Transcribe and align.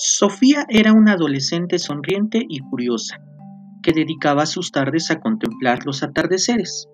Sofía 0.00 0.64
era 0.68 0.92
una 0.92 1.14
adolescente 1.14 1.80
sonriente 1.80 2.46
y 2.48 2.60
curiosa, 2.60 3.18
que 3.82 3.90
dedicaba 3.90 4.46
sus 4.46 4.70
tardes 4.70 5.10
a 5.10 5.18
contemplar 5.18 5.84
los 5.86 6.04
atardeceres. 6.04 6.88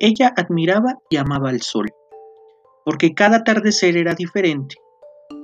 Ella 0.00 0.32
admiraba 0.34 0.96
y 1.10 1.18
amaba 1.18 1.50
el 1.50 1.60
sol, 1.60 1.90
porque 2.86 3.12
cada 3.12 3.36
atardecer 3.36 3.98
era 3.98 4.14
diferente 4.14 4.76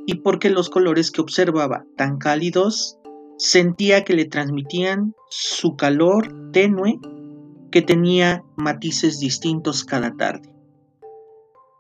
y 0.06 0.22
porque 0.22 0.48
los 0.48 0.70
colores 0.70 1.10
que 1.10 1.20
observaba, 1.20 1.84
tan 1.98 2.16
cálidos, 2.16 2.96
sentía 3.36 4.02
que 4.02 4.14
le 4.14 4.24
transmitían 4.24 5.14
su 5.28 5.76
calor 5.76 6.50
tenue 6.52 6.98
que 7.70 7.82
tenía 7.82 8.42
matices 8.56 9.20
distintos 9.20 9.84
cada 9.84 10.16
tarde. 10.16 10.54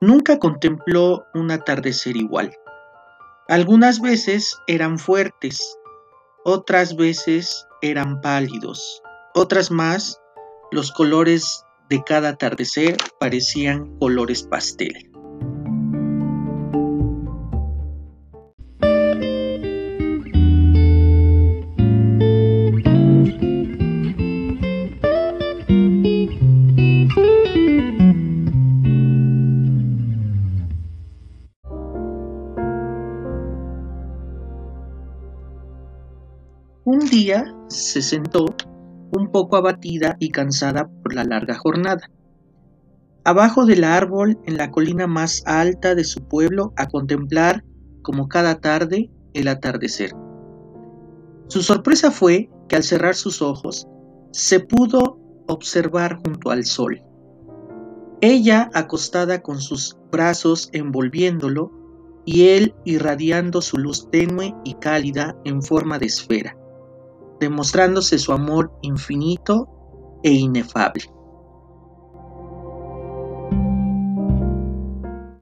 Nunca 0.02 0.38
contempló 0.38 1.24
un 1.32 1.50
atardecer 1.50 2.14
igual. 2.18 2.52
Algunas 3.48 4.02
veces 4.02 4.58
eran 4.66 4.98
fuertes, 4.98 5.78
otras 6.44 6.96
veces 6.96 7.66
eran 7.80 8.20
pálidos, 8.20 9.02
otras 9.34 9.70
más 9.70 10.20
los 10.70 10.92
colores 10.92 11.64
de 11.88 12.04
cada 12.04 12.28
atardecer 12.28 12.98
parecían 13.18 13.96
colores 14.00 14.42
pastel. 14.42 15.07
Un 36.90 37.00
día 37.00 37.54
se 37.68 38.00
sentó 38.00 38.46
un 39.12 39.30
poco 39.30 39.56
abatida 39.56 40.16
y 40.18 40.30
cansada 40.30 40.88
por 40.88 41.14
la 41.14 41.22
larga 41.22 41.54
jornada, 41.54 42.10
abajo 43.24 43.66
del 43.66 43.84
árbol 43.84 44.38
en 44.46 44.56
la 44.56 44.70
colina 44.70 45.06
más 45.06 45.42
alta 45.44 45.94
de 45.94 46.04
su 46.04 46.26
pueblo 46.26 46.72
a 46.76 46.86
contemplar, 46.86 47.62
como 48.00 48.26
cada 48.26 48.62
tarde, 48.62 49.10
el 49.34 49.48
atardecer. 49.48 50.12
Su 51.48 51.60
sorpresa 51.60 52.10
fue 52.10 52.48
que 52.70 52.76
al 52.76 52.82
cerrar 52.82 53.16
sus 53.16 53.42
ojos 53.42 53.86
se 54.32 54.58
pudo 54.58 55.18
observar 55.46 56.16
junto 56.24 56.50
al 56.50 56.64
sol. 56.64 57.02
Ella 58.22 58.70
acostada 58.72 59.42
con 59.42 59.60
sus 59.60 59.98
brazos 60.10 60.70
envolviéndolo 60.72 61.70
y 62.24 62.48
él 62.48 62.74
irradiando 62.86 63.60
su 63.60 63.76
luz 63.76 64.08
tenue 64.10 64.54
y 64.64 64.72
cálida 64.76 65.36
en 65.44 65.60
forma 65.60 65.98
de 65.98 66.06
esfera 66.06 66.57
demostrándose 67.40 68.18
su 68.18 68.32
amor 68.32 68.72
infinito 68.82 69.68
e 70.22 70.32
inefable. 70.32 71.04